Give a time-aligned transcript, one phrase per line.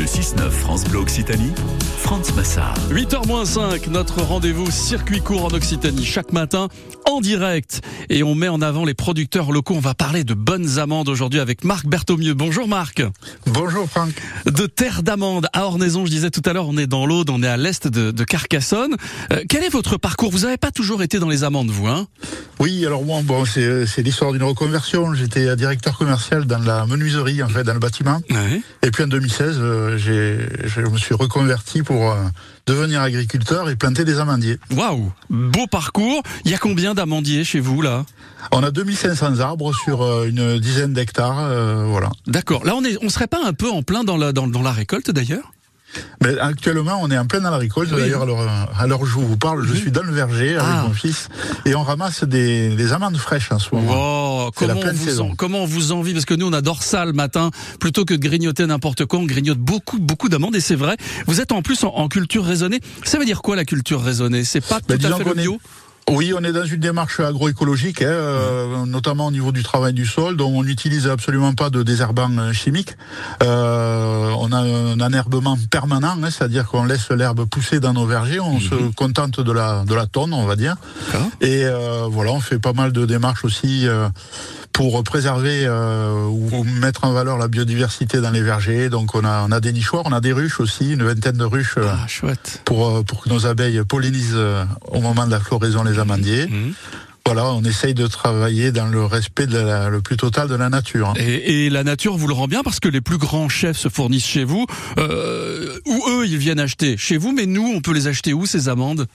[0.00, 1.52] Le 6-9 France Bleu Occitanie,
[1.98, 2.74] France Massard.
[2.90, 6.68] 8h-5, notre rendez-vous circuit court en Occitanie chaque matin
[7.20, 7.82] en direct.
[8.08, 9.74] Et on met en avant les producteurs locaux.
[9.74, 12.32] On va parler de bonnes amandes aujourd'hui avec Marc Berthaumieux.
[12.32, 13.02] Bonjour Marc.
[13.46, 14.12] Bonjour Franck.
[14.46, 17.42] De terre d'amande à Ornaison, je disais tout à l'heure, on est dans l'Aude, on
[17.42, 18.96] est à l'est de, de Carcassonne.
[19.32, 20.30] Euh, quel est votre parcours?
[20.30, 22.06] Vous n'avez pas toujours été dans les amandes, vous, hein?
[22.58, 25.12] Oui, alors moi, bon, c'est l'histoire d'une reconversion.
[25.14, 28.20] J'étais directeur commercial dans la menuiserie, en fait, dans le bâtiment.
[28.30, 28.62] Ouais.
[28.82, 32.16] Et puis en 2016, euh, je me suis reconverti pour euh,
[32.66, 34.58] devenir agriculteur et planter des amandiers.
[34.70, 36.22] Waouh Beau parcours.
[36.44, 38.04] Il y a combien d'amandiers chez vous, là
[38.52, 42.10] On a 2500 arbres sur euh, une dizaine d'hectares, euh, voilà.
[42.26, 42.64] D'accord.
[42.64, 44.70] Là, on est, on serait pas un peu en plein dans la, dans, dans la
[44.72, 45.52] récolte, d'ailleurs
[46.22, 47.90] Mais actuellement, on est en plein dans la récolte.
[47.92, 48.00] Oui.
[48.00, 48.40] D'ailleurs, alors,
[48.78, 50.84] à l'heure où je vous parle, je suis dans le verger avec Ah.
[50.86, 51.28] mon fils
[51.66, 53.92] et on ramasse des, des amandes fraîches en ce moment.
[53.92, 55.30] Oh, la comment, on vous saison.
[55.32, 56.12] en, comment on vous envie?
[56.12, 57.50] Parce que nous, on adore ça le matin.
[57.80, 60.54] Plutôt que de grignoter n'importe quoi, on grignote beaucoup, beaucoup d'amandes.
[60.54, 60.96] Et c'est vrai,
[61.26, 62.80] vous êtes en plus en, en culture raisonnée.
[63.04, 64.44] Ça veut dire quoi la culture raisonnée?
[64.44, 65.60] C'est pas Ben, tout à fait le est- bio?
[66.10, 70.06] Oui, on est dans une démarche agroécologique, hein, euh, notamment au niveau du travail du
[70.06, 72.96] sol, dont on n'utilise absolument pas de désherbants euh, chimiques.
[73.44, 78.40] Euh, on a un enherbement permanent, hein, c'est-à-dire qu'on laisse l'herbe pousser dans nos vergers,
[78.40, 80.76] on se contente de la de la tonne, on va dire.
[81.40, 84.08] Et euh, voilà, on fait pas mal de démarches aussi euh,
[84.72, 88.88] pour préserver euh, ou, mettre en valeur la biodiversité dans les vergers.
[88.88, 91.44] Donc on a on a des nichoirs, on a des ruches aussi, une vingtaine de
[91.44, 91.74] ruches.
[91.76, 92.62] euh, Ah, chouette.
[92.64, 94.38] pour, euh, pour que nos abeilles pollinisent
[94.88, 96.46] au moment de la floraison les amandiers.
[96.46, 96.72] Mhm.
[97.32, 100.68] Voilà, on essaye de travailler dans le respect de la- le plus total de la
[100.68, 101.10] nature.
[101.10, 101.14] hein.
[101.16, 103.88] Et, et la nature vous le rend bien parce que les plus grands chefs se
[103.88, 104.66] fournissent chez vous.
[104.98, 107.30] Euh, ou eux, ils viennent acheter chez vous.
[107.32, 109.06] Mais nous, on peut les acheter où ces amandes?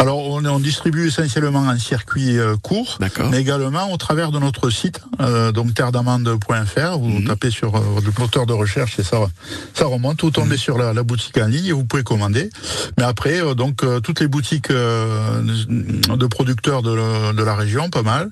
[0.00, 2.98] Alors, on, on distribue essentiellement en circuit euh, court,
[3.30, 6.98] mais également au travers de notre site, euh, donc terredamande.fr.
[6.98, 7.24] Vous Mhm.
[7.28, 9.18] tapez sur euh, votre moteur de recherche et ça,
[9.74, 10.20] ça remonte.
[10.22, 12.50] Vous tombez sur la, la boutique en ligne et vous pouvez commander.
[12.98, 18.30] Mais après, donc toutes les boutiques de producteurs de, le- de la région, pas mal,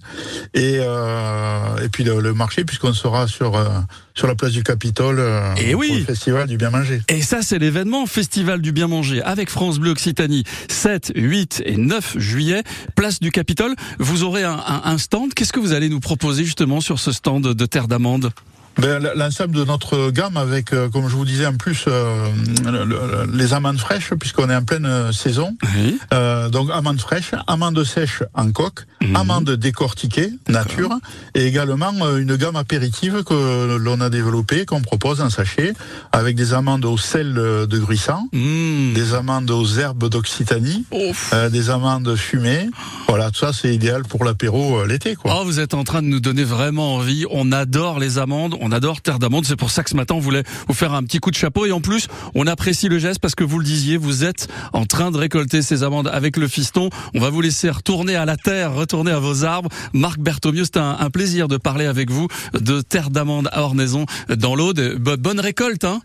[0.55, 3.69] et euh, et puis le, le marché puisqu'on sera sur euh,
[4.15, 5.89] sur la place du Capitole euh, Eh oui.
[5.89, 7.01] pour le festival du bien manger.
[7.09, 10.45] Et ça, c'est l'événement Festival du bien manger avec France Bleu Occitanie.
[10.69, 12.63] 7, 8 et 9 juillet,
[12.95, 13.75] place du Capitole.
[13.99, 15.33] Vous aurez un, un- un stand.
[15.35, 18.31] Qu'est-ce que vous allez nous proposer justement sur ce stand de terre d'amande?
[18.79, 22.29] L'ensemble de notre gamme avec, euh, comme je vous disais, en plus euh,
[22.65, 25.57] le- le- les amandes fraîches, puisqu'on est en pleine euh, saison.
[25.77, 25.99] Oui.
[26.15, 29.17] Euh, donc amandes fraîches, amandes sèches en coque, Mhm.
[29.17, 30.91] amandes décortiquées, nature,
[31.35, 35.75] et également euh, une gamme apéritive que l'on a développée, qu'on propose en sachet,
[36.13, 38.95] avec des amandes au sel de Gruissant, Mmh.
[38.95, 40.85] des amandes aux herbes d'Occitanie,
[41.35, 42.69] euh, des amandes fumées.
[43.09, 45.15] Voilà, tout ça c'est idéal pour l'apéro l'été.
[45.15, 45.37] quoi.
[45.41, 47.27] Oh, vous êtes en train de nous donner vraiment envie.
[47.31, 49.45] On adore les amandes, on adore terre d'amande.
[49.45, 51.67] C'est pour ça que ce matin, on voulait vous faire un petit coup de chapeau.
[51.67, 54.87] Et en plus, on apprécie le geste parce que vous le disiez, vous êtes en
[54.87, 56.89] train de récolter ces amandes avec le fiston.
[57.15, 59.69] On va vous laisser retourner à la terre, retourner à vos arbres.
[59.93, 62.29] Marc Berthaumieux, c'était un, un plaisir de parler avec vous
[62.59, 64.97] de terre d'amande à Ornaison dans l'Aude.
[64.99, 66.01] Bo- Bonne récolte, hein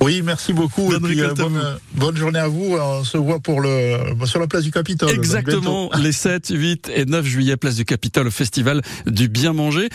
[0.00, 0.88] Oui, merci beaucoup.
[0.88, 2.76] Bonne et puis, euh, bonne, euh, journée à vous.
[2.78, 3.96] On se voit pour le,
[4.26, 5.10] sur la place du Capitole.
[5.10, 5.90] Exactement.
[5.98, 9.88] Les 7, 8 et 9 juillet, place du Capitole au Festival du bien manger.